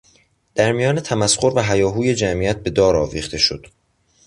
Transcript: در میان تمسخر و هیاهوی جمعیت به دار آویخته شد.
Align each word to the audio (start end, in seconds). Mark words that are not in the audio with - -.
در 0.55 0.71
میان 0.71 0.99
تمسخر 0.99 1.51
و 1.55 1.59
هیاهوی 1.63 2.15
جمعیت 2.15 2.63
به 2.63 2.69
دار 2.69 2.95
آویخته 2.95 3.37
شد. 3.37 3.67